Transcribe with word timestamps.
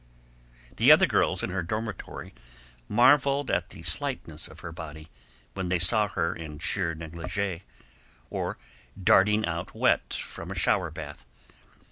The 0.77 0.91
other 0.91 1.05
girls 1.05 1.43
in 1.43 1.51
her 1.51 1.61
dormitory 1.61 2.33
marveled 2.89 3.51
at 3.51 3.69
the 3.69 3.83
slightness 3.83 4.47
of 4.47 4.61
her 4.61 4.71
body 4.71 5.09
when 5.53 5.69
they 5.69 5.77
saw 5.77 6.07
her 6.07 6.33
in 6.35 6.57
sheer 6.57 6.95
negligee, 6.95 7.61
or 8.31 8.57
darting 9.03 9.45
out 9.45 9.75
wet 9.75 10.15
from 10.15 10.49
a 10.49 10.55
shower 10.55 10.89
bath. 10.89 11.27